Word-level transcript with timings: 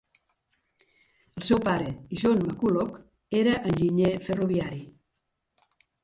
El 1.39 1.43
seu 1.49 1.59
pare, 1.65 1.91
John 2.21 2.41
McCulloch, 2.45 2.95
era 3.41 3.53
enginyer 3.73 4.09
ferroviari. 4.29 4.81